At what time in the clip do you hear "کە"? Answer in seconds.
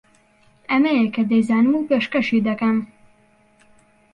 1.15-1.21